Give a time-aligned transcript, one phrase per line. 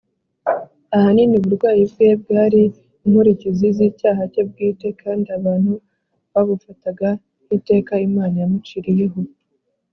[0.95, 2.61] Ahanini, uburwayi bwe bwari
[3.05, 5.73] inkurikizi z’icyaha cye bwite kandi abantu
[6.33, 7.09] babufataga
[7.43, 9.19] nk’iteka Imana yamuciriyeho